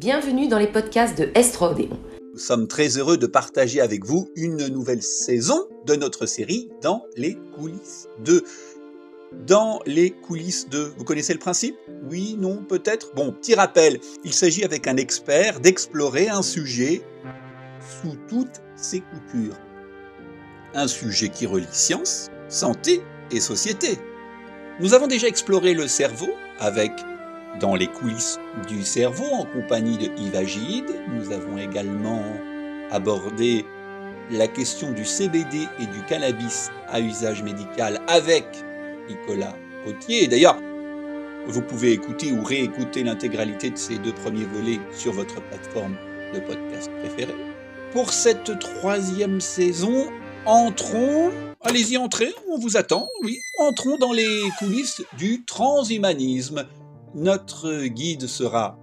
Bienvenue 0.00 0.48
dans 0.48 0.58
les 0.58 0.66
podcasts 0.66 1.18
de 1.18 1.28
Estrodéon. 1.34 2.00
Nous 2.32 2.38
sommes 2.38 2.66
très 2.68 2.96
heureux 2.96 3.18
de 3.18 3.26
partager 3.26 3.82
avec 3.82 4.06
vous 4.06 4.30
une 4.34 4.68
nouvelle 4.68 5.02
saison 5.02 5.68
de 5.84 5.94
notre 5.94 6.24
série 6.24 6.70
Dans 6.80 7.04
les 7.18 7.36
coulisses 7.54 8.08
de 8.24 8.42
dans 9.46 9.78
les 9.84 10.08
coulisses 10.08 10.70
de... 10.70 10.94
Vous 10.96 11.04
connaissez 11.04 11.34
le 11.34 11.38
principe? 11.38 11.76
Oui, 12.08 12.34
non, 12.38 12.64
peut-être? 12.66 13.14
Bon, 13.14 13.30
petit 13.30 13.54
rappel, 13.54 14.00
il 14.24 14.32
s'agit 14.32 14.64
avec 14.64 14.86
un 14.86 14.96
expert 14.96 15.60
d'explorer 15.60 16.30
un 16.30 16.40
sujet 16.40 17.02
sous 18.00 18.16
toutes 18.26 18.62
ses 18.76 19.00
coutures. 19.00 19.58
Un 20.72 20.88
sujet 20.88 21.28
qui 21.28 21.44
relie 21.44 21.66
science, 21.72 22.30
santé 22.48 23.02
et 23.30 23.38
société. 23.38 23.98
Nous 24.80 24.94
avons 24.94 25.08
déjà 25.08 25.28
exploré 25.28 25.74
le 25.74 25.86
cerveau 25.88 26.30
avec 26.58 26.90
Dans 27.58 27.74
les 27.74 27.88
coulisses 27.88 28.38
du 28.68 28.82
cerveau 28.84 29.24
en 29.32 29.44
compagnie 29.44 29.98
de 29.98 30.04
Yves. 30.16 30.84
Nous 31.12 31.32
avons 31.32 31.58
également 31.58 32.22
abordé 32.90 33.64
la 34.30 34.46
question 34.46 34.92
du 34.92 35.04
CBD 35.04 35.66
et 35.80 35.86
du 35.86 36.02
cannabis 36.08 36.70
à 36.88 37.00
usage 37.00 37.42
médical 37.42 38.00
avec 38.06 38.44
Nicolas 39.08 39.54
Gauthier. 39.84 40.28
D'ailleurs, 40.28 40.56
vous 41.46 41.62
pouvez 41.62 41.92
écouter 41.92 42.32
ou 42.32 42.44
réécouter 42.44 43.02
l'intégralité 43.02 43.70
de 43.70 43.76
ces 43.76 43.98
deux 43.98 44.12
premiers 44.12 44.44
volets 44.44 44.80
sur 44.92 45.12
votre 45.12 45.42
plateforme 45.42 45.96
de 46.32 46.40
podcast 46.40 46.90
préférée. 47.00 47.34
Pour 47.92 48.12
cette 48.12 48.58
troisième 48.60 49.40
saison, 49.40 50.06
entrons, 50.46 51.32
allez-y 51.62 51.96
entrez, 51.96 52.32
on 52.48 52.58
vous 52.58 52.76
attend, 52.76 53.08
oui, 53.24 53.40
entrons 53.58 53.96
dans 53.96 54.12
les 54.12 54.42
coulisses 54.58 55.02
du 55.18 55.44
transhumanisme. 55.44 56.66
Notre 57.14 57.86
guide 57.86 58.26
sera 58.26 58.78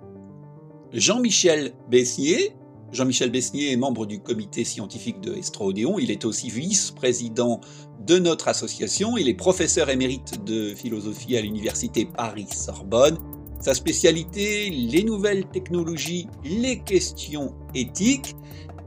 Jean-Michel 0.91 1.73
Bessier. 1.89 2.53
Jean-Michel 2.91 3.31
Besnier 3.31 3.71
est 3.71 3.77
membre 3.77 4.05
du 4.05 4.19
comité 4.19 4.63
scientifique 4.63 5.21
de 5.21 5.33
Estrodéon. 5.33 5.99
Il 5.99 6.11
est 6.11 6.25
aussi 6.25 6.49
vice-président 6.49 7.61
de 8.05 8.17
notre 8.17 8.47
association. 8.47 9.17
Il 9.17 9.29
est 9.29 9.33
professeur 9.33 9.89
émérite 9.89 10.43
de 10.45 10.73
philosophie 10.73 11.37
à 11.37 11.41
l'université 11.41 12.05
Paris-Sorbonne. 12.05 13.17
Sa 13.59 13.73
spécialité, 13.73 14.69
les 14.69 15.03
nouvelles 15.03 15.45
technologies, 15.47 16.27
les 16.45 16.79
questions 16.79 17.53
éthiques. 17.73 18.35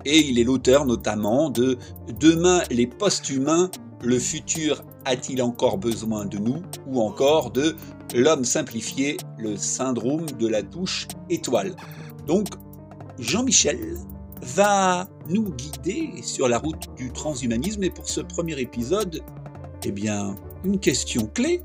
Et 0.05 0.19
il 0.19 0.39
est 0.39 0.45
l'auteur 0.45 0.87
notamment 0.87 1.51
de 1.51 1.77
Demain 2.19 2.63
les 2.71 2.87
post-humains, 2.87 3.71
le 4.03 4.19
futur 4.19 4.83
a-t-il 5.11 5.43
encore 5.43 5.77
besoin 5.77 6.25
de 6.25 6.39
nous 6.39 6.63
Ou 6.87 7.01
encore 7.01 7.51
de 7.51 7.75
L'homme 8.15 8.45
simplifié, 8.45 9.17
le 9.39 9.57
syndrome 9.57 10.27
de 10.27 10.47
la 10.47 10.63
touche 10.63 11.09
étoile? 11.29 11.75
Donc, 12.27 12.49
Jean-Michel 13.19 13.97
va 14.41 15.09
nous 15.29 15.51
guider 15.51 16.23
sur 16.23 16.49
la 16.49 16.59
route 16.59 16.95
du 16.97 17.13
transhumanisme. 17.13 17.83
Et 17.83 17.91
pour 17.91 18.09
ce 18.09 18.21
premier 18.21 18.59
épisode, 18.61 19.21
eh 19.85 19.93
bien, 19.93 20.37
une 20.65 20.79
question 20.79 21.27
clé. 21.27 21.61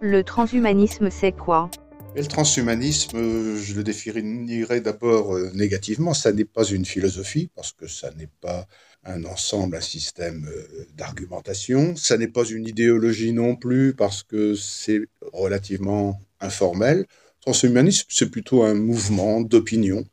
Le 0.00 0.22
transhumanisme, 0.22 1.10
c'est 1.10 1.32
quoi? 1.32 1.70
Le 2.16 2.24
transhumanisme, 2.24 3.56
je 3.56 3.74
le 3.74 3.82
définirais 3.82 4.80
d'abord 4.80 5.34
euh, 5.34 5.50
négativement. 5.54 6.14
Ça 6.14 6.32
n'est 6.32 6.44
pas 6.44 6.64
une 6.64 6.84
philosophie, 6.84 7.50
parce 7.54 7.72
que 7.72 7.86
ça 7.86 8.10
n'est 8.12 8.30
pas 8.40 8.66
un 9.04 9.24
ensemble, 9.24 9.76
un 9.76 9.80
système 9.80 10.46
euh, 10.48 10.86
d'argumentation. 10.96 11.96
Ça 11.96 12.16
n'est 12.16 12.28
pas 12.28 12.44
une 12.44 12.66
idéologie 12.66 13.32
non 13.32 13.56
plus, 13.56 13.94
parce 13.94 14.22
que 14.22 14.54
c'est 14.54 15.00
relativement 15.32 16.20
informel. 16.40 17.06
Transhumanisme, 17.40 18.06
c'est 18.08 18.30
plutôt 18.30 18.62
un 18.62 18.74
mouvement 18.74 19.40
d'opinion 19.40 20.04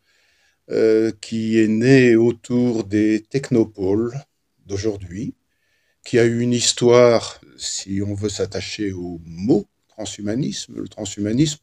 euh, 0.70 1.12
qui 1.22 1.60
est 1.60 1.68
né 1.68 2.16
autour 2.16 2.84
des 2.84 3.26
technopoles 3.30 4.14
d'aujourd'hui, 4.66 5.34
qui 6.04 6.20
a 6.20 6.26
eu 6.26 6.40
une 6.40 6.54
histoire, 6.54 7.42
si 7.58 8.02
on 8.06 8.14
veut 8.14 8.30
s'attacher 8.30 8.92
au 8.92 9.20
mot 9.26 9.68
transhumanisme. 9.90 10.76
Le 10.82 10.88
transhumanisme, 10.88 11.60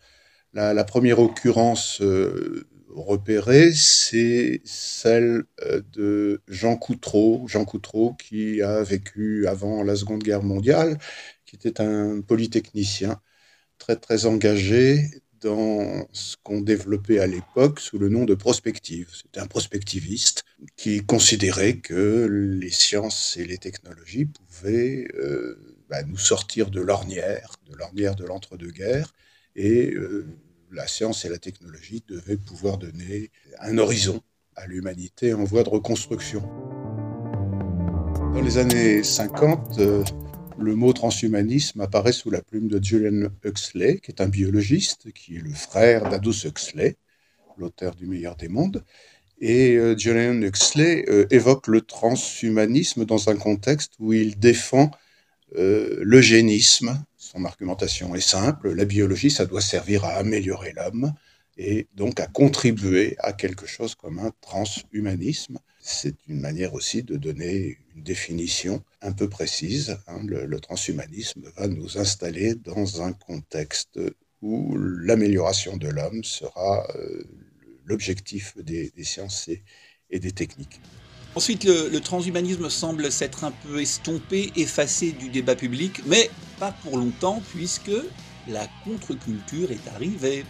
la, 0.52 0.84
première 0.84 1.18
occurrence 1.18 2.00
euh, 2.00 2.66
repérée, 3.02 3.72
c'est 3.74 4.60
celle 4.64 5.44
euh, 5.62 5.82
de 5.92 6.42
Jean 6.48 6.76
Coutreau. 6.76 7.46
Jean 7.48 7.64
Coutreau 7.64 8.14
qui 8.14 8.62
a 8.62 8.82
vécu 8.82 9.46
avant 9.46 9.82
la 9.82 9.96
Seconde 9.96 10.22
Guerre 10.22 10.42
mondiale, 10.42 10.98
qui 11.46 11.56
était 11.56 11.80
un 11.80 12.20
polytechnicien 12.20 13.20
très 13.78 13.96
très 13.96 14.26
engagé 14.26 15.02
dans 15.40 16.06
ce 16.12 16.36
qu'on 16.42 16.60
développait 16.60 17.20
à 17.20 17.26
l'époque 17.26 17.80
sous 17.80 17.98
le 17.98 18.08
nom 18.08 18.24
de 18.24 18.34
prospective. 18.34 19.08
C'était 19.12 19.40
un 19.40 19.46
prospectiviste 19.46 20.44
qui 20.76 21.04
considérait 21.04 21.76
que 21.76 22.26
les 22.60 22.70
sciences 22.70 23.36
et 23.36 23.44
les 23.44 23.58
technologies 23.58 24.26
pouvaient 24.26 25.06
euh, 25.14 25.78
bah, 25.88 26.02
nous 26.02 26.18
sortir 26.18 26.70
de 26.70 26.80
l'ornière, 26.80 27.54
de 27.70 27.76
l'ornière 27.76 28.16
de 28.16 28.24
l'entre-deux-guerres, 28.24 29.14
et 29.54 29.92
euh, 29.92 30.26
la 30.72 30.86
science 30.86 31.24
et 31.24 31.28
la 31.28 31.38
technologie 31.38 32.02
devaient 32.08 32.36
pouvoir 32.36 32.78
donner 32.78 33.30
un 33.60 33.78
horizon 33.78 34.20
à 34.56 34.66
l'humanité 34.66 35.34
en 35.34 35.44
voie 35.44 35.62
de 35.62 35.68
reconstruction. 35.68 36.42
Dans 38.34 38.42
les 38.42 38.58
années 38.58 39.02
50, 39.02 39.78
le 40.58 40.74
mot 40.74 40.92
transhumanisme 40.92 41.80
apparaît 41.80 42.12
sous 42.12 42.30
la 42.30 42.42
plume 42.42 42.68
de 42.68 42.82
Julian 42.82 43.28
Huxley, 43.44 43.98
qui 43.98 44.10
est 44.10 44.20
un 44.20 44.28
biologiste, 44.28 45.12
qui 45.12 45.36
est 45.36 45.42
le 45.42 45.52
frère 45.52 46.08
d'Adous 46.10 46.46
Huxley, 46.46 46.96
l'auteur 47.56 47.94
du 47.94 48.06
meilleur 48.06 48.36
des 48.36 48.48
mondes. 48.48 48.84
Et 49.40 49.76
euh, 49.76 49.96
Julian 49.96 50.42
Huxley 50.42 51.04
euh, 51.08 51.26
évoque 51.30 51.68
le 51.68 51.80
transhumanisme 51.82 53.04
dans 53.04 53.28
un 53.28 53.36
contexte 53.36 53.92
où 54.00 54.12
il 54.12 54.38
défend 54.38 54.90
euh, 55.56 55.98
l'eugénisme. 56.00 57.02
Son 57.38 57.44
argumentation 57.44 58.16
est 58.16 58.20
simple, 58.20 58.72
la 58.72 58.84
biologie, 58.84 59.30
ça 59.30 59.46
doit 59.46 59.60
servir 59.60 60.04
à 60.04 60.14
améliorer 60.14 60.72
l'homme 60.72 61.12
et 61.56 61.86
donc 61.94 62.18
à 62.18 62.26
contribuer 62.26 63.14
à 63.20 63.32
quelque 63.32 63.64
chose 63.64 63.94
comme 63.94 64.18
un 64.18 64.32
transhumanisme. 64.40 65.60
C'est 65.78 66.16
une 66.26 66.40
manière 66.40 66.74
aussi 66.74 67.04
de 67.04 67.16
donner 67.16 67.78
une 67.94 68.02
définition 68.02 68.82
un 69.02 69.12
peu 69.12 69.28
précise. 69.28 69.98
Hein. 70.08 70.18
Le, 70.24 70.58
transhumanisme 70.58 71.48
va 71.56 71.68
nous 71.68 71.96
installer 71.96 72.56
dans 72.56 73.02
un 73.02 73.12
contexte 73.12 74.00
où 74.42 74.76
l'amélioration 74.76 75.76
de 75.76 75.86
l'homme 75.86 76.24
sera 76.24 76.88
euh, 76.96 77.22
l'objectif 77.84 78.58
des, 78.58 78.92
sciences 79.04 79.48
et, 80.10 80.18
des 80.18 80.32
techniques. 80.32 80.80
Ensuite, 81.36 81.62
le, 81.62 82.00
transhumanisme 82.00 82.68
semble 82.68 83.12
s'être 83.12 83.44
un 83.44 83.52
peu 83.52 83.80
estompé, 83.80 84.50
effacé 84.56 85.12
du 85.12 85.28
débat 85.28 85.54
public, 85.54 86.00
mais 86.06 86.30
pas 86.58 86.72
pour 86.72 86.98
longtemps 86.98 87.40
puisque 87.52 87.92
la 88.46 88.66
contre-culture 88.84 89.70
est 89.70 89.88
arrivée. 89.94 90.44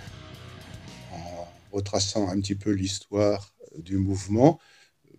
En 1.13 1.49
retraçant 1.73 2.29
un 2.29 2.41
petit 2.41 2.55
peu 2.55 2.71
l'histoire 2.71 3.53
du 3.77 3.97
mouvement, 3.97 4.59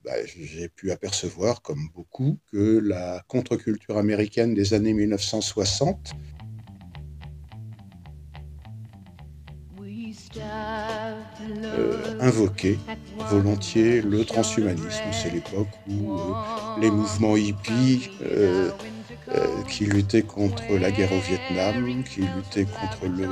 bah, 0.04 0.14
j'ai 0.26 0.70
pu 0.70 0.92
apercevoir, 0.92 1.62
comme 1.62 1.90
beaucoup, 1.94 2.40
que 2.52 2.80
la 2.80 3.24
contre-culture 3.28 3.98
américaine 3.98 4.54
des 4.54 4.74
années 4.74 4.94
1960 4.94 6.14
euh, 10.38 12.31
volontiers 13.30 14.02
le 14.02 14.25
transhumanisme. 14.25 15.03
C'est 15.12 15.31
l'époque 15.31 15.68
où 15.88 16.13
euh, 16.18 16.34
les 16.80 16.91
mouvements 16.91 17.38
hippies 17.38 18.09
euh, 18.24 18.69
qui 19.68 19.85
luttaient 19.85 20.24
contre 20.24 20.78
la 20.79 20.91
guerre 20.91 21.12
au 21.13 21.19
Vietnam, 21.19 22.03
qui 22.03 22.22
luttaient 22.22 22.66
contre 22.66 23.08
le, 23.08 23.28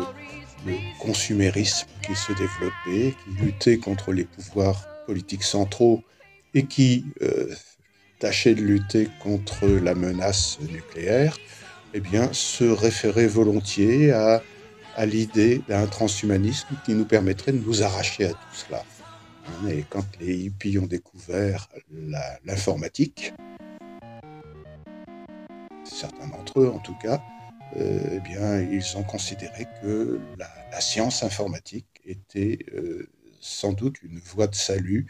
le 0.66 0.74
consumérisme 1.00 1.88
qui 2.06 2.16
se 2.16 2.34
développait, 2.34 3.16
qui 3.24 3.44
luttaient 3.44 3.78
contre 3.78 4.12
les 4.14 4.26
pouvoirs 4.26 4.88
politiques 5.06 5.44
centraux 5.44 6.04
et 6.54 6.66
qui 6.66 7.06
euh, 7.22 7.54
tâchait 8.20 8.56
de 8.56 8.62
lutter 8.62 9.10
contre 9.20 9.68
la 9.68 9.96
menace 9.96 10.60
nucléaire, 10.62 11.38
eh 11.94 12.00
bien, 12.00 12.30
se 12.34 12.64
référait 12.64 13.28
volontiers 13.28 14.12
à, 14.12 14.44
à 14.98 15.06
l'idée 15.06 15.62
d'un 15.68 15.86
transhumanisme 15.86 16.68
qui 16.84 16.94
nous 16.94 17.06
permettrait 17.06 17.54
de 17.54 17.60
nous 17.60 17.84
arracher 17.84 18.26
à 18.26 18.34
tout 18.34 18.54
cela. 18.54 18.84
Et 19.70 19.86
quand 19.90 20.06
les 20.20 20.36
hippies 20.36 20.78
ont 20.80 20.88
découvert 20.88 21.70
l'informatique, 22.44 23.34
certains 25.86 26.28
d'entre 26.28 26.60
eux 26.60 26.70
en 26.70 26.80
tout 26.80 26.98
cas, 27.02 27.22
euh, 27.78 28.00
eh 28.14 28.20
bien, 28.20 28.62
ils 28.62 28.98
ont 28.98 29.04
considéré 29.04 29.68
que 29.82 30.20
la, 30.38 30.82
science 30.82 31.24
informatique 31.24 31.88
était 32.06 32.60
euh, 32.76 33.10
sans 33.40 33.74
doute 33.74 33.96
une 34.04 34.20
voie 34.20 34.48
de 34.48 34.56
salut 34.56 35.08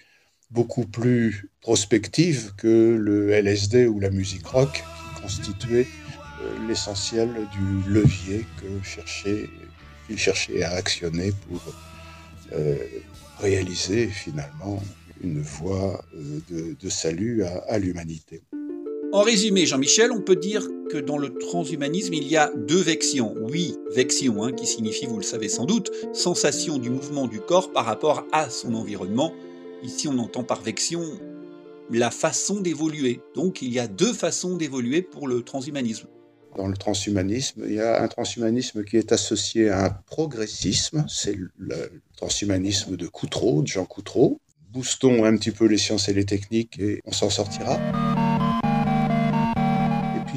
beaucoup 0.50 0.86
plus 0.86 1.50
prospective 1.60 2.54
que 2.56 2.95
le 2.98 3.31
LSD 3.31 3.86
ou 3.86 4.00
la 4.00 4.10
musique 4.10 4.48
rock, 4.48 4.72
qui 4.72 5.22
constituait 5.22 5.88
euh, 6.42 6.68
l'essentiel 6.68 7.30
du 7.51 7.92
levier 7.92 8.45
que 8.62 8.83
cherchait, 8.83 9.50
qu'il 10.07 10.18
cherchait 10.18 10.63
à 10.63 10.71
actionner 10.71 11.31
pour 11.48 11.62
euh, 12.54 12.77
réaliser 13.39 14.07
finalement 14.07 14.81
une 15.21 15.42
voie 15.42 16.04
de, 16.50 16.75
de 16.80 16.89
salut 16.89 17.44
à, 17.44 17.80
l'humanité. 17.80 18.42
En 19.13 19.21
résumé, 19.21 19.65
Jean-Michel, 19.65 20.12
on 20.12 20.21
peut 20.21 20.36
dire 20.36 20.68
que 20.92 20.98
dans 20.98 21.18
le 21.18 21.33
transhumanisme, 21.33 22.13
il 22.13 22.27
y 22.27 22.38
a 22.38 22.51
deux 22.56 22.81
vexions. 22.81 23.33
Oui, 23.39 23.75
vexion, 23.95 24.44
hein, 24.44 24.51
qui 24.51 24.68
signifie, 24.68 25.06
vous 25.06 25.18
le 25.18 25.24
savez 25.24 25.50
sans 25.50 25.65
doute, 25.65 25.92
sensation 26.13 26.77
du 26.77 26.89
mouvement 26.89 27.27
du 27.27 27.39
corps 27.39 27.71
par 27.71 27.86
rapport 27.86 28.25
à 28.31 28.50
son 28.50 28.75
environnement. 28.75 29.33
Ici, 29.83 30.07
on 30.07 30.18
entend 30.19 30.44
par 30.44 30.62
vexion 30.62 31.04
la 31.89 32.12
façon 32.12 32.59
d'évoluer. 32.59 33.21
Donc, 33.33 33.62
il 33.62 33.74
y 33.74 33.80
a 33.80 33.88
deux 33.88 34.13
façons 34.13 34.56
d'évoluer 34.56 35.01
pour 35.01 35.27
le 35.27 35.42
transhumanisme. 35.42 36.07
Dans 36.57 36.68
le 36.68 36.75
transhumanisme, 36.75 37.63
il 37.68 37.75
y 37.75 37.80
a 37.80 38.01
un 38.01 38.07
transhumanisme 38.07 38.83
qui 38.83 38.98
est 38.98 39.12
associé 39.12 39.69
à 39.69 39.86
un 39.86 39.89
progressisme, 39.89 41.06
c'est 41.07 41.38
le 41.57 42.01
transhumanisme 42.15 42.98
de 42.98 43.07
Coutreau, 43.07 43.62
de 43.62 43.68
Jean 43.68 43.86
Coutreau. 43.86 44.42
Boostons 44.74 45.24
un 45.24 45.38
petit 45.38 45.51
peu 45.51 45.65
les 45.65 45.77
sciences 45.77 46.09
et 46.09 46.13
les 46.13 46.25
techniques 46.25 46.80
et 46.80 47.01
on 47.06 47.12
s'en 47.12 47.30
sortira 47.30 47.80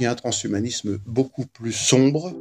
il 0.01 0.05
y 0.05 0.07
a 0.07 0.13
un 0.13 0.15
transhumanisme 0.15 0.99
beaucoup 1.07 1.45
plus 1.45 1.73
sombre. 1.73 2.33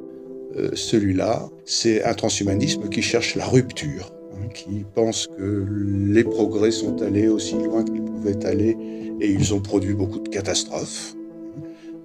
Euh, 0.55 0.69
celui-là, 0.75 1.49
c'est 1.65 2.05
un 2.05 2.13
transhumanisme 2.13 2.87
qui 2.87 3.01
cherche 3.01 3.35
la 3.35 3.45
rupture, 3.45 4.13
hein, 4.33 4.47
qui 4.53 4.85
pense 4.95 5.27
que 5.27 5.65
les 5.69 6.23
progrès 6.23 6.71
sont 6.71 7.01
allés 7.01 7.27
aussi 7.27 7.55
loin 7.55 7.83
qu'ils 7.83 8.01
pouvaient 8.01 8.45
aller 8.45 8.77
et 9.19 9.29
ils 9.29 9.53
ont 9.53 9.59
produit 9.59 9.93
beaucoup 9.93 10.19
de 10.19 10.29
catastrophes. 10.29 11.15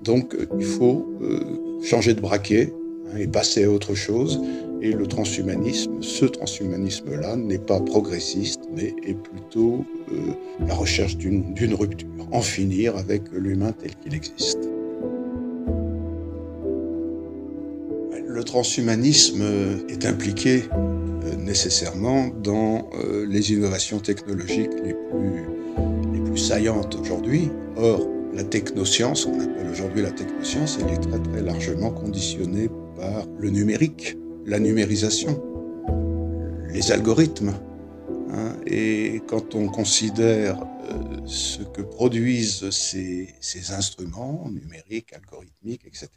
Donc 0.05 0.35
euh, 0.35 0.47
il 0.59 0.65
faut 0.65 1.07
euh, 1.23 1.41
changer 1.83 2.15
de 2.15 2.21
braquet 2.21 2.73
hein, 3.09 3.19
et 3.19 3.27
passer 3.27 3.65
à 3.65 3.71
autre 3.71 3.95
chose. 3.95 4.41
Et 4.83 4.93
le 4.93 5.07
transhumanisme, 5.07 6.03
ce 6.03 6.27
transhumanisme-là 6.27 7.37
n'est 7.37 7.59
pas 7.59 7.81
progressiste, 7.81 8.61
mais 8.77 8.95
est 9.07 9.15
plutôt 9.15 9.83
la 10.67 10.75
recherche 10.75 11.17
d'une 11.17 11.75
rupture, 11.75 12.07
en 12.33 12.43
finir 12.43 12.95
avec 12.99 13.23
l'humain 13.33 13.73
tel 13.73 13.93
qu'il 14.03 14.15
existe. 14.15 14.59
Le 18.27 18.45
transhumanisme 18.45 19.43
est 19.89 20.05
impliqué 20.05 20.65
euh, 21.25 21.37
nécessairement 21.37 22.29
dans 22.43 22.91
euh, 22.95 23.27
les 23.27 23.53
innovations 23.53 23.99
technologiques 23.99 24.73
les 24.85 24.95
plus, 24.95 26.37
saillantes 26.37 26.97
aujourd'hui. 27.01 27.49
La 28.35 28.45
technoscience, 28.45 29.25
qu'on 29.25 29.41
appelle 29.41 29.69
aujourd'hui 29.71 30.03
la 30.03 30.11
technoscience, 30.11 30.79
elle 30.81 30.93
est 30.93 31.01
très 31.01 31.23
très 31.23 31.41
largement 31.41 31.91
conditionnée 31.91 32.69
par 32.97 33.27
le 33.39 33.51
numérique, 33.51 34.17
la 34.45 34.59
numérisation, 34.59 35.43
les 36.69 36.93
algorithmes. 36.93 37.55
Hein. 38.31 38.57
et 38.67 39.23
quand 39.29 39.55
on 39.55 39.69
considère 39.69 40.61
euh, 40.91 41.21
ce 41.25 41.63
que 41.63 41.83
produisent 41.83 42.69
ces, 42.71 43.33
instruments 43.71 44.51
numériques, 44.51 45.13
algorithmiques, 45.13 45.87
etc., 45.87 46.09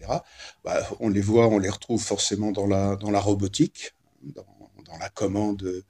bah, 0.63 0.89
on 0.99 1.09
les 1.09 1.21
voit, 1.21 1.47
on 1.47 1.59
les 1.59 1.69
retrouve 1.69 2.01
forcément 2.01 2.51
dans 2.51 2.65
la, 2.65 2.95
dans 2.95 3.11
la 3.11 3.19
robotique, 3.19 3.93
dans, 4.23 4.45
la 4.99 5.09
commande 5.09 5.83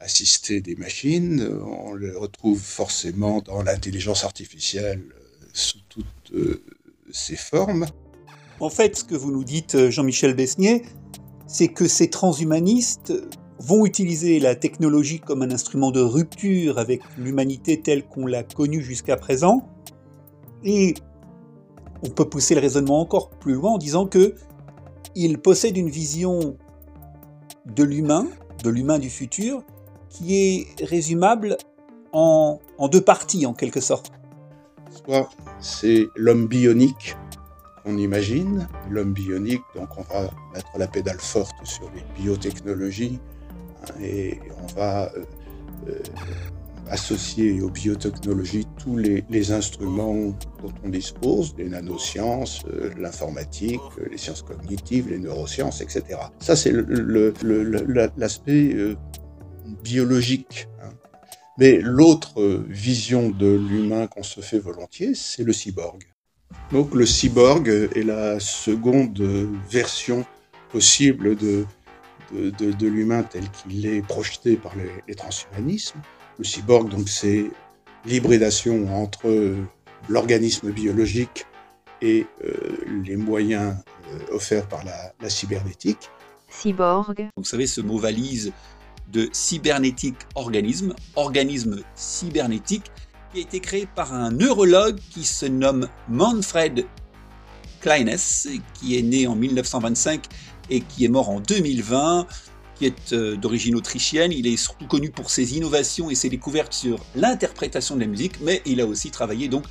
assistée 0.00 0.60
des 0.60 0.74
machines, 0.74 1.46
on 1.62 1.94
les 1.94 2.10
retrouve 2.10 2.58
forcément 2.58 3.40
dans 3.40 3.62
l'intelligence 3.62 4.24
artificielle 4.24 5.04
sous 5.52 5.80
toutes 5.88 6.32
euh, 6.32 6.62
ses 7.10 7.36
formes. 7.36 7.86
En 8.60 8.70
fait, 8.70 8.96
ce 8.98 9.04
que 9.04 9.14
vous 9.14 9.32
nous 9.32 9.44
dites, 9.44 9.88
Jean-Michel 9.88 10.34
Besnier, 10.34 10.82
c'est 11.46 11.68
que 11.68 11.88
ces 11.88 12.10
transhumanistes 12.10 13.12
vont 13.58 13.84
utiliser 13.84 14.38
la 14.38 14.54
technologie 14.54 15.20
comme 15.20 15.42
un 15.42 15.50
instrument 15.50 15.90
de 15.90 16.00
rupture 16.00 16.78
avec 16.78 17.02
l'humanité 17.18 17.80
telle 17.80 18.06
qu'on 18.06 18.26
l'a 18.26 18.42
connue 18.42 18.82
jusqu'à 18.82 19.16
présent. 19.16 19.68
Et 20.64 20.94
on 22.02 22.08
peut 22.08 22.28
pousser 22.28 22.54
le 22.54 22.60
raisonnement 22.60 23.00
encore 23.00 23.30
plus 23.30 23.54
loin 23.54 23.72
en 23.72 23.78
disant 23.78 24.06
que 24.06 24.34
il 25.14 25.38
possède 25.38 25.76
une 25.76 25.90
vision 25.90 26.56
de 27.66 27.82
l'humain, 27.82 28.26
de 28.62 28.70
l'humain 28.70 28.98
du 28.98 29.10
futur, 29.10 29.62
qui 30.08 30.36
est 30.36 30.84
résumable 30.84 31.56
en 32.12 32.58
deux 32.90 33.00
parties 33.00 33.46
en 33.46 33.54
quelque 33.54 33.80
sorte. 33.80 34.12
C'est 35.60 36.08
l'homme 36.16 36.46
bionique 36.46 37.16
qu'on 37.84 37.96
imagine, 37.96 38.68
l'homme 38.90 39.12
bionique, 39.12 39.62
donc 39.74 39.88
on 39.96 40.02
va 40.02 40.30
mettre 40.54 40.70
la 40.78 40.86
pédale 40.86 41.18
forte 41.18 41.54
sur 41.64 41.90
les 41.94 42.04
biotechnologies, 42.22 43.18
et 44.00 44.38
on 44.62 44.66
va 44.74 45.10
euh, 45.16 45.24
euh, 45.88 45.98
associer 46.90 47.60
aux 47.62 47.70
biotechnologies 47.70 48.66
tous 48.82 48.96
les, 48.96 49.52
instruments 49.52 50.34
dont 50.60 50.72
on 50.84 50.88
dispose, 50.88 51.54
les 51.56 51.68
nanosciences, 51.68 52.64
euh, 52.66 52.90
l'informatique, 52.98 53.80
les 54.10 54.18
sciences 54.18 54.42
cognitives, 54.42 55.08
les 55.08 55.18
neurosciences, 55.18 55.80
etc. 55.80 56.18
Ça, 56.40 56.56
c'est 56.56 56.72
l'aspect 58.16 58.76
biologique. 59.82 60.68
Hein. 60.82 60.90
Mais 61.60 61.78
l'autre 61.82 62.64
vision 62.68 63.28
de 63.28 63.46
l'humain 63.46 64.06
qu'on 64.06 64.22
se 64.22 64.40
fait 64.40 64.58
volontiers, 64.58 65.14
c'est 65.14 65.44
le 65.44 65.52
cyborg. 65.52 66.02
Donc 66.72 66.94
le 66.94 67.04
cyborg 67.04 67.68
est 67.68 68.02
la 68.02 68.40
seconde 68.40 69.20
version 69.70 70.24
possible 70.70 71.36
de, 71.36 71.66
de, 72.32 72.86
l'humain 72.86 73.22
tel 73.22 73.44
qu'il 73.50 73.86
est 73.86 74.02
projeté 74.02 74.56
par 74.56 74.72
les, 75.06 75.14
transhumanismes. 75.14 76.00
Le 76.38 76.44
cyborg, 76.44 76.88
donc, 76.88 77.08
c'est 77.08 77.50
l'hybridation 78.06 78.96
entre 78.96 79.54
l'organisme 80.08 80.70
biologique 80.70 81.44
et 82.00 82.26
euh, 82.44 82.54
les 83.04 83.16
moyens 83.16 83.76
euh, 84.12 84.34
offerts 84.34 84.66
par 84.66 84.82
la, 84.84 85.28
cybernétique. 85.28 86.08
Cyborg. 86.48 87.28
Vous 87.36 87.44
savez, 87.44 87.66
ce 87.66 87.82
mot 87.82 87.98
valise 87.98 88.52
de 89.12 89.28
cybernétique 89.32 90.16
organisme, 90.34 90.94
organisme 91.16 91.82
cybernétique, 91.94 92.90
qui 93.32 93.38
a 93.38 93.42
été 93.42 93.60
créé 93.60 93.86
par 93.94 94.12
un 94.12 94.30
neurologue 94.30 94.98
qui 95.10 95.24
se 95.24 95.46
nomme 95.46 95.88
Manfred 96.08 96.86
Kleines, 97.80 98.16
qui 98.74 98.98
est 98.98 99.02
né 99.02 99.26
en 99.26 99.36
1925 99.36 100.24
et 100.68 100.80
qui 100.80 101.04
est 101.04 101.08
mort 101.08 101.30
en 101.30 101.40
2020, 101.40 102.26
qui 102.76 102.86
est 102.86 103.12
euh, 103.12 103.36
d'origine 103.36 103.74
autrichienne. 103.74 104.32
Il 104.32 104.46
est 104.46 104.56
surtout 104.56 104.86
connu 104.86 105.10
pour 105.10 105.30
ses 105.30 105.56
innovations 105.56 106.10
et 106.10 106.14
ses 106.14 106.28
découvertes 106.28 106.72
sur 106.72 106.98
l'interprétation 107.14 107.94
de 107.96 108.00
la 108.00 108.06
musique, 108.06 108.40
mais 108.40 108.62
il 108.66 108.80
a 108.80 108.86
aussi 108.86 109.10
travaillé 109.10 109.48
donc 109.48 109.64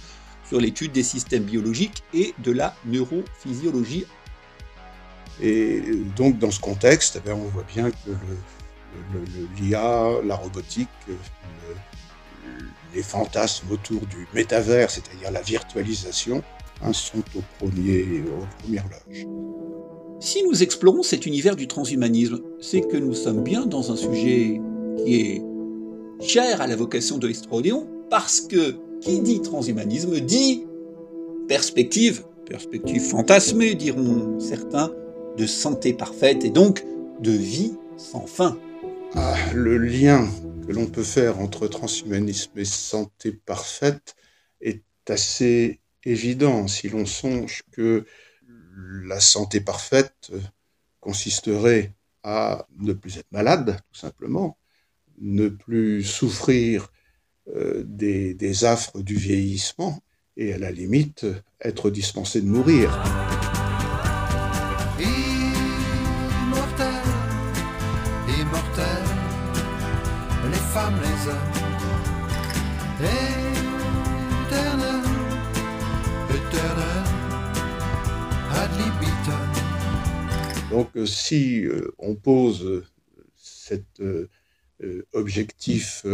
sur 0.47 0.59
l'étude 0.59 0.91
des 0.91 1.03
systèmes 1.03 1.43
biologiques 1.43 2.03
et 2.13 2.33
de 2.43 2.51
la 2.51 2.75
neurophysiologie. 2.85 4.05
Et 5.41 5.81
donc 6.17 6.37
dans 6.39 6.51
ce 6.51 6.59
contexte, 6.59 7.21
eh 7.25 7.31
on 7.31 7.45
voit 7.45 7.65
bien 7.73 7.91
que 7.91 8.11
l'IA, 9.59 10.21
la 10.23 10.35
robotique, 10.35 10.87
les 12.95 13.03
fantasmes 13.03 13.67
autour 13.71 14.01
du 14.07 14.27
métavers, 14.33 14.89
c'est-à-dire 14.89 15.31
la 15.31 15.41
virtualisation, 15.41 16.43
hein, 16.81 16.93
sont 16.93 17.23
au 17.35 17.41
premier, 17.59 18.21
aux 18.21 18.63
premières 18.63 18.85
loges. 18.85 19.25
Si 20.19 20.43
nous 20.43 20.63
explorons 20.63 21.03
cet 21.03 21.25
univers 21.25 21.55
du 21.55 21.67
transhumanisme, 21.67 22.41
c'est 22.59 22.81
que 22.81 22.97
nous 22.97 23.13
sommes 23.13 23.43
bien 23.43 23.65
dans 23.65 23.91
un 23.91 23.95
sujet 23.95 24.59
qui 24.97 25.15
est 25.15 25.43
cher 26.21 26.61
à 26.61 26.67
la 26.67 26.75
vocation 26.75 27.17
de 27.17 27.27
l'Estrodéon, 27.27 27.87
parce 28.09 28.41
que 28.41 28.75
qui 29.01 29.21
dit 29.21 29.41
transhumanisme 29.41 30.19
dit 30.19 30.65
perspective, 31.47 32.25
perspective 32.45 33.01
fantasmée, 33.01 33.75
diront 33.75 34.39
certains, 34.39 34.91
de 35.37 35.45
santé 35.45 35.93
parfaite 35.93 36.43
et 36.43 36.49
donc 36.49 36.83
de 37.21 37.31
vie 37.31 37.73
sans 37.95 38.25
fin. 38.25 38.57
Ah, 39.15 39.35
le 39.53 39.77
lien 39.77 40.27
que 40.67 40.71
l'on 40.71 40.85
peut 40.85 41.03
faire 41.03 41.39
entre 41.39 41.67
transhumanisme 41.67 42.57
et 42.57 42.65
santé 42.65 43.31
parfaite 43.31 44.15
est 44.61 44.83
assez 45.07 45.79
évident 46.05 46.67
si 46.67 46.89
l'on 46.89 47.05
songe 47.05 47.63
que 47.71 48.05
la 49.03 49.19
santé 49.19 49.61
parfaite 49.61 50.31
consisterait 50.99 51.93
à 52.23 52.67
ne 52.77 52.93
plus 52.93 53.17
être 53.17 53.31
malade, 53.31 53.79
tout 53.91 53.99
simplement, 53.99 54.57
ne 55.19 55.49
plus 55.49 56.03
souffrir 56.03 56.91
euh, 57.55 57.83
des, 57.85 58.63
affres 58.63 59.01
du 59.01 59.15
vieillissement 59.15 60.03
et 60.37 60.53
à 60.53 60.57
la 60.57 60.71
limite 60.71 61.25
être 61.61 61.89
dispensé 61.89 62.41
de 62.41 62.47
mourir. 62.47 62.91
Donc 80.69 80.95
euh, 80.95 81.05
si 81.05 81.65
euh, 81.65 81.93
on 81.97 82.15
pose 82.15 82.83
euh, 84.01 84.29
euh, 84.81 85.05
objectif 85.13 86.05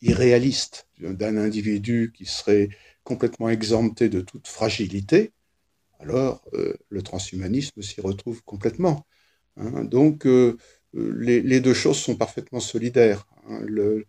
irréaliste 0.00 0.88
d'un 0.98 1.36
individu 1.36 2.10
qui 2.14 2.24
serait 2.24 2.70
complètement 3.04 3.50
exempté 3.50 4.08
de 4.08 4.22
toute 4.22 4.48
fragilité, 4.48 5.32
alors 5.98 6.42
le 6.88 7.02
transhumanisme 7.02 7.82
s'y 7.82 8.00
retrouve 8.00 8.42
complètement. 8.44 9.06
Hein. 9.58 9.84
Donc 9.84 10.26
les, 10.94 11.60
deux 11.60 11.74
choses 11.74 11.98
sont 11.98 12.16
parfaitement 12.16 12.60
solidaires. 12.60 13.26
Le, 13.66 14.06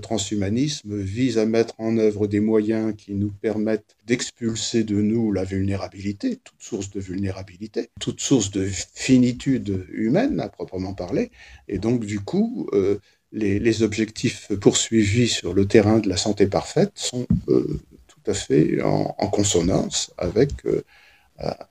transhumanisme 0.00 0.98
vise 0.98 1.38
à 1.38 1.46
mettre 1.46 1.74
en 1.78 1.98
œuvre 1.98 2.26
des 2.26 2.40
moyens 2.40 2.94
qui 2.96 3.14
nous 3.14 3.30
permettent 3.30 3.96
d'expulser 4.06 4.82
de 4.82 5.00
nous 5.00 5.30
la 5.30 5.44
vulnérabilité, 5.44 6.40
toute 6.42 6.60
source 6.60 6.90
de 6.90 6.98
vulnérabilité, 6.98 7.90
toute 8.00 8.20
source 8.20 8.50
de 8.50 8.64
finitude 8.66 9.86
humaine 9.92 10.40
à 10.40 10.48
proprement 10.48 10.94
parler. 10.94 11.30
Et 11.68 11.78
donc, 11.78 12.04
du 12.04 12.18
coup, 12.18 12.68
euh, 12.72 12.98
les, 13.30 13.82
objectifs 13.84 14.52
poursuivis 14.60 15.28
sur 15.28 15.54
le 15.54 15.66
terrain 15.66 16.00
de 16.00 16.08
la 16.08 16.16
santé 16.16 16.48
parfaite 16.48 16.92
sont 16.96 17.26
euh, 17.48 17.80
tout 18.08 18.30
à 18.30 18.34
fait 18.34 18.82
en, 18.82 19.28
consonance 19.28 20.12
avec, 20.18 20.50
euh, 20.66 20.82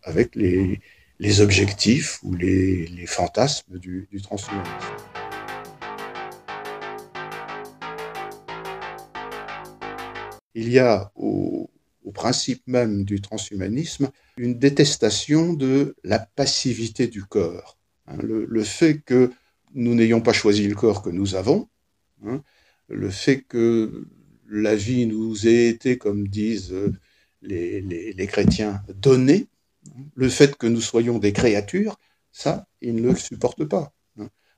avec 0.03 0.35
les, 0.35 1.41
objectifs 1.41 2.19
ou 2.23 2.35
les, 2.35 3.05
fantasmes 3.05 3.77
du 3.79 4.07
transhumanisme. 4.21 5.22
Il 10.55 10.69
y 10.69 10.79
a 10.79 11.11
au, 11.15 11.69
principe 12.13 12.61
même 12.67 13.05
du 13.05 13.21
transhumanisme 13.21 14.11
une 14.37 14.59
détestation 14.59 15.53
de 15.53 15.95
la 16.03 16.19
passivité 16.19 17.07
du 17.07 17.23
corps. 17.23 17.79
Hein. 18.05 18.17
le, 18.21 18.63
fait 18.63 18.99
que 18.99 19.31
nous 19.73 19.95
n'ayons 19.95 20.21
pas 20.21 20.33
choisi 20.33 20.67
le 20.67 20.75
corps 20.75 21.01
que 21.01 21.09
nous 21.09 21.33
avons, 21.33 21.69
hein, 22.23 22.43
le 22.87 23.09
fait 23.09 23.41
que 23.41 24.05
la 24.47 24.75
vie 24.75 25.07
nous 25.07 25.47
ait 25.47 25.69
été, 25.69 25.97
comme 25.97 26.27
disent 26.27 26.75
les, 27.41 27.81
les 27.81 28.27
chrétiens, 28.27 28.83
donnée, 28.93 29.47
le 30.13 30.29
fait 30.29 30.55
que 30.55 30.67
nous 30.67 30.81
soyons 30.81 31.17
des 31.17 31.33
créatures, 31.33 31.97
ça, 32.31 32.67
ils 32.81 32.95
ne 32.95 33.09
le 33.09 33.15
supportent 33.15 33.65
pas. 33.65 33.93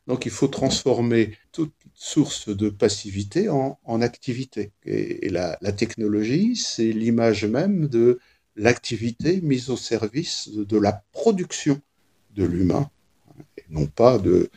Donc 0.07 0.25
il 0.25 0.31
faut 0.31 0.47
transformer 0.47 1.37
toute 1.51 1.73
source 1.93 2.49
de 2.49 2.69
passivité 2.69 3.49
en, 3.49 4.01
activité. 4.01 4.71
Et, 4.85 5.29
la, 5.29 5.57
technologie, 5.71 6.55
c'est 6.55 6.91
l'image 6.91 7.45
même 7.45 7.87
de 7.87 8.19
l'activité 8.55 9.41
mise 9.41 9.69
au 9.69 9.77
service 9.77 10.49
de, 10.49 10.77
la 10.77 11.03
production 11.11 11.81
de 12.35 12.43
l'humain, 12.43 12.89
et 13.57 13.63
non 13.69 13.87
pas 13.87 14.19
de, 14.19 14.49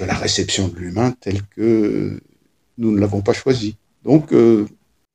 la 0.00 0.14
réception 0.14 0.68
de 0.68 0.76
l'humain 0.76 1.12
tel 1.20 1.42
que 1.48 2.20
nous 2.78 2.90
ne 2.90 2.98
l'avons 2.98 3.20
pas 3.20 3.32
choisi. 3.32 3.76
Donc 4.04 4.32
euh, 4.32 4.66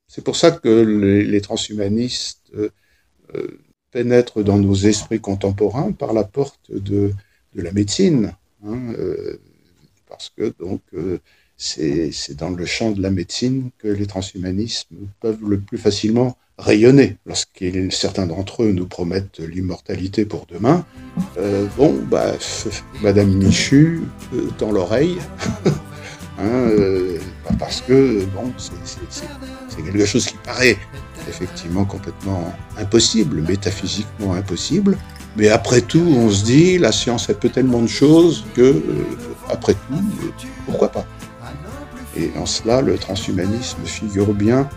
c'est 0.08 0.24
pour 0.24 0.36
ça 0.36 0.51
que 0.51 0.69
les, 0.69 1.41
transhumanistes 1.41 2.51
euh, 2.55 2.69
euh, 3.36 3.60
pénètrent 3.91 4.43
dans 4.43 4.58
nos 4.58 4.75
esprits 4.75 5.19
contemporains 5.19 5.91
par 5.91 6.13
la 6.13 6.24
porte 6.24 6.72
de, 6.72 7.12
la 7.55 7.72
médecine. 7.72 8.34
Hein, 8.63 8.93
parce 10.09 10.31
que 10.35 10.53
donc 10.59 10.81
euh, 10.93 11.19
c'est 11.57 12.35
dans 12.35 12.49
le 12.49 12.65
champ 12.65 12.91
de 12.91 13.01
la 13.01 13.11
médecine 13.11 13.69
que 13.79 13.87
les 13.87 14.05
transhumanismes 14.05 14.95
peuvent 15.19 15.43
le 15.45 15.59
plus 15.59 15.77
facilement 15.77 16.37
rayonner. 16.57 17.17
Lorsqu'ils 17.25 17.91
certains 17.91 18.27
d'entre 18.27 18.63
eux 18.63 18.71
nous 18.71 18.85
promettent 18.85 19.39
l'immortalité 19.39 20.25
pour 20.25 20.45
demain, 20.47 20.85
euh, 21.37 21.67
bon, 21.77 21.95
bah, 22.09 22.33
Madame 23.01 23.29
Michu 23.29 24.01
euh, 24.33 24.49
dans 24.57 24.71
l'oreille, 24.71 25.17
hein, 26.39 26.69
parce 27.57 27.81
que 27.81 28.25
bon, 28.35 28.51
c'est 28.57 29.83
quelque 29.83 30.05
chose 30.05 30.25
qui 30.25 30.35
paraît 30.45 30.77
effectivement 31.27 31.85
complètement 31.85 32.53
impossible, 32.77 33.41
métaphysiquement 33.41 34.33
impossible, 34.33 34.97
mais 35.37 35.49
après 35.49 35.81
tout, 35.81 36.05
on 36.05 36.29
se 36.29 36.43
dit, 36.43 36.77
la 36.77 36.91
science, 36.91 37.29
elle 37.29 37.37
peut 37.37 37.49
tellement 37.49 37.81
de 37.81 37.87
choses 37.87 38.45
que, 38.55 38.61
euh, 38.61 38.81
après 39.50 39.74
tout, 39.74 39.94
euh, 40.24 40.48
pourquoi 40.65 40.89
pas 40.89 41.06
Et 42.15 42.32
en 42.38 42.46
cela, 42.46 42.82
le 42.82 42.98
transhumanisme 42.98 43.84
figure 43.86 44.34
bien 44.34 44.70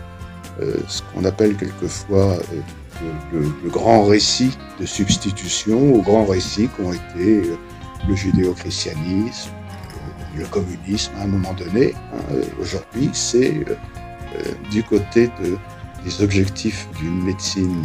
euh, 0.61 0.75
ce 0.87 1.01
qu'on 1.01 1.25
appelle 1.25 1.55
quelquefois 1.55 2.37
le, 3.31 3.69
grand 3.69 4.03
récit 4.03 4.57
de 4.79 4.85
substitution 4.85 5.95
aux 5.95 6.01
grands 6.01 6.25
récits 6.25 6.69
qu'ont 6.77 6.93
été 6.93 7.43
le 8.07 8.15
judéo-christianisme, 8.15 9.49
le 10.37 10.45
communisme 10.45 11.11
à 11.19 11.23
un 11.23 11.27
moment 11.27 11.53
donné. 11.53 11.93
Hein. 12.13 12.35
Aujourd'hui, 12.61 13.09
c'est 13.13 13.65
du 14.71 14.83
côté 14.83 15.27
de, 15.41 15.57
des 16.03 16.21
objectifs 16.23 16.87
d'une 16.99 17.23
médecine 17.23 17.83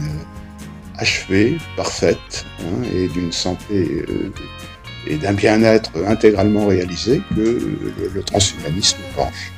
achevée, 0.99 1.59
parfaite, 1.76 2.45
hein, 2.61 2.83
et 2.92 3.09
d'une 3.09 3.33
santé 3.33 4.04
euh, 4.09 4.33
et 5.06 5.16
d'un 5.16 5.32
bien-être 5.32 5.92
intégralement 6.06 6.66
réalisé 6.66 7.22
que 7.34 7.58
le, 8.14 8.22
transhumanisme 8.22 8.98
penche. 9.16 9.52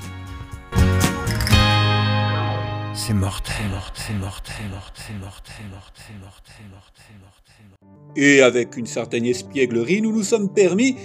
C'est 2.94 3.14
mortel, 3.14 3.54
c'est 3.94 4.14
mortel, 4.14 4.54
c'est 4.54 4.73
mortel, 4.75 4.94
c'est 4.94 5.14
mortel, 5.18 5.54
c'est 5.56 6.20
mortel, 6.20 6.54
c'est 6.56 6.70
mortel, 6.70 7.04
c'est 7.06 7.18
mortel. 7.20 8.16
Et 8.16 8.42
avec 8.42 8.76
une 8.76 8.87
certaine 8.87 9.25
espièglerie, 9.25 10.02
nous 10.02 10.12
nous 10.12 10.23
sommes 10.23 10.52
permis 10.52 10.97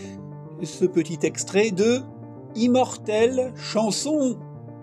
ce 0.63 0.85
petit 0.85 1.19
extrait 1.23 1.71
de 1.71 2.01
Immortel, 2.55 3.53
chanson 3.55 4.37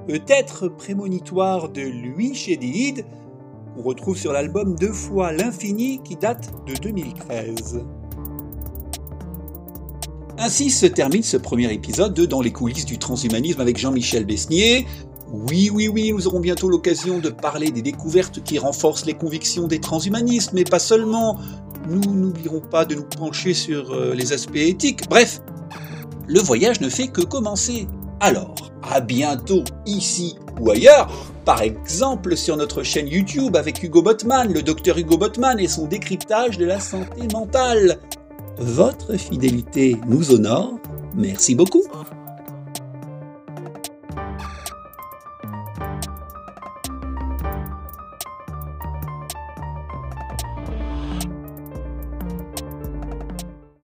peut-être 0.06 0.68
prémonitoire 0.68 1.68
de 1.68 1.82
Louis 1.82 2.34
Chédid, 2.34 3.04
on 3.76 3.82
retrouve 3.82 4.18
sur 4.18 4.32
l'album 4.32 4.74
Deux 4.74 4.92
fois 4.92 5.32
l'infini 5.32 6.00
qui 6.02 6.16
date 6.16 6.52
de 6.66 6.74
2013. 6.74 7.84
Ainsi 10.44 10.70
se 10.70 10.86
termine 10.86 11.22
ce 11.22 11.36
premier 11.36 11.72
épisode 11.72 12.14
de 12.14 12.26
Dans 12.26 12.40
les 12.40 12.50
coulisses 12.50 12.84
du 12.84 12.98
transhumanisme 12.98 13.60
avec 13.60 13.78
Jean-Michel 13.78 14.24
Besnier. 14.24 14.88
Oui, 15.30 15.70
oui, 15.72 15.86
oui, 15.86 16.12
nous 16.12 16.26
aurons 16.26 16.40
bientôt 16.40 16.68
l'occasion 16.68 17.20
de 17.20 17.28
parler 17.28 17.70
des 17.70 17.80
découvertes 17.80 18.42
qui 18.42 18.58
renforcent 18.58 19.06
les 19.06 19.14
convictions 19.14 19.68
des 19.68 19.80
transhumanistes, 19.80 20.52
mais 20.52 20.64
pas 20.64 20.80
seulement. 20.80 21.38
Nous 21.88 22.00
n'oublierons 22.12 22.58
pas 22.58 22.84
de 22.84 22.96
nous 22.96 23.04
pencher 23.04 23.54
sur 23.54 23.92
euh, 23.92 24.14
les 24.14 24.32
aspects 24.32 24.56
éthiques. 24.56 25.08
Bref, 25.08 25.40
le 26.26 26.40
voyage 26.40 26.80
ne 26.80 26.88
fait 26.88 27.06
que 27.06 27.20
commencer. 27.20 27.86
Alors, 28.18 28.56
à 28.82 29.00
bientôt 29.00 29.62
ici 29.86 30.34
ou 30.60 30.72
ailleurs, 30.72 31.08
par 31.44 31.62
exemple 31.62 32.36
sur 32.36 32.56
notre 32.56 32.82
chaîne 32.82 33.06
YouTube 33.06 33.54
avec 33.54 33.80
Hugo 33.80 34.02
Botman, 34.02 34.52
le 34.52 34.62
docteur 34.62 34.98
Hugo 34.98 35.18
Botman 35.18 35.60
et 35.60 35.68
son 35.68 35.86
décryptage 35.86 36.58
de 36.58 36.64
la 36.64 36.80
santé 36.80 37.28
mentale. 37.32 38.00
Votre 38.62 39.16
fidélité 39.16 39.96
nous 40.06 40.32
honore. 40.32 40.78
Merci 41.16 41.56
beaucoup. 41.56 41.82